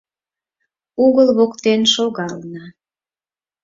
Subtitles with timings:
[1.03, 2.63] Угыл воктен шогална.